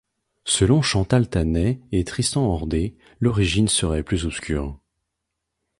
[0.45, 4.79] Selon Chantal Tanet et Tristan Hordé, l'origine serait plus obscure.